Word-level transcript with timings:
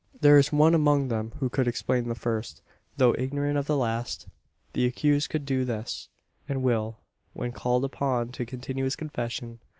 There 0.19 0.39
is 0.39 0.51
one 0.51 0.73
among 0.73 1.09
them 1.09 1.31
who 1.39 1.47
could 1.47 1.67
explain 1.67 2.07
the 2.07 2.15
first 2.15 2.63
though 2.97 3.13
ignorant 3.19 3.55
of 3.55 3.67
the 3.67 3.77
last. 3.77 4.27
The 4.73 4.87
accused 4.87 5.29
could 5.29 5.45
do 5.45 5.63
this; 5.63 6.09
and 6.49 6.63
will, 6.63 6.97
when 7.33 7.51
called 7.51 7.85
upon 7.85 8.29
to 8.29 8.43
continue 8.47 8.85
his 8.85 8.95
confession. 8.95 9.59